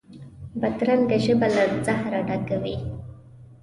بدرنګه 0.61 1.17
ژبه 1.25 1.47
له 1.55 1.63
زهره 1.85 2.19
ډکه 2.27 2.57
وي 2.63 2.75